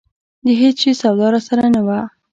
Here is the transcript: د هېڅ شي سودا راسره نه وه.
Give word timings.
د 0.45 0.47
هېڅ 0.61 0.75
شي 0.83 0.91
سودا 1.01 1.27
راسره 1.33 1.65
نه 1.75 1.81
وه. 1.87 1.99